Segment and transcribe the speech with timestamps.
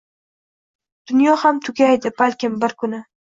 [1.11, 3.05] Dunyo ham tugaydi, balkim, bir kuni